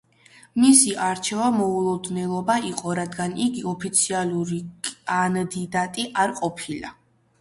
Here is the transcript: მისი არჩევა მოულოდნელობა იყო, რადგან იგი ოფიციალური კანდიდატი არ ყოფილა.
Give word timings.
მისი 0.61 0.93
არჩევა 1.07 1.49
მოულოდნელობა 1.57 2.55
იყო, 2.69 2.95
რადგან 3.01 3.37
იგი 3.45 3.63
ოფიციალური 3.75 4.59
კანდიდატი 4.91 6.07
არ 6.25 6.35
ყოფილა. 6.41 6.93